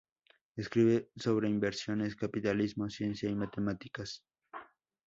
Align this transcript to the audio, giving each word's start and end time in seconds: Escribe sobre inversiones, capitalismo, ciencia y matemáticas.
Escribe 0.55 1.11
sobre 1.15 1.47
inversiones, 1.47 2.15
capitalismo, 2.15 2.89
ciencia 2.89 3.29
y 3.29 3.35
matemáticas. 3.35 4.23